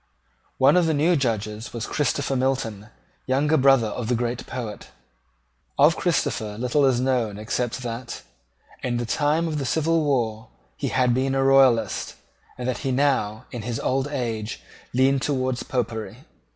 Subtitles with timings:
[0.57, 2.87] One of the new Judges was Christopher Milton,
[3.27, 4.87] younger brother of the great poet.
[5.77, 8.23] Of Christopher little is known except that,
[8.81, 12.15] in the time of the civil war, he had been a Royalist,
[12.57, 14.59] and that he now, in his old age,
[14.91, 16.23] leaned towards Popery.